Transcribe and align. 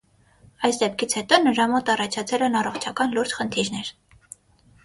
Այս 0.69 0.79
դեպքից 0.83 1.13
հետո, 1.17 1.37
նրա 1.43 1.67
մոտ 1.73 1.91
առաջացել 1.97 2.47
են 2.49 2.57
առողջական 2.63 3.15
լուրջ 3.19 3.35
խնդիրներ։ 3.41 3.93